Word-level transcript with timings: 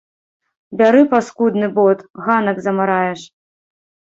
Бяры 0.79 1.01
паскудны 1.11 1.67
бот, 1.77 1.99
ганак 2.25 2.57
замараеш! 2.69 3.21